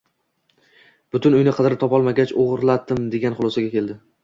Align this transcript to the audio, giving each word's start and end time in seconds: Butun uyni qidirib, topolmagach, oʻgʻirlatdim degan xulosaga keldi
Butun 1.15 1.37
uyni 1.41 1.53
qidirib, 1.59 1.79
topolmagach, 1.85 2.35
oʻgʻirlatdim 2.47 3.07
degan 3.15 3.39
xulosaga 3.39 3.75
keldi 3.79 4.03